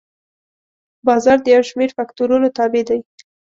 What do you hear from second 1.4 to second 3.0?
د یو شمېر فکتورونو تابع دی.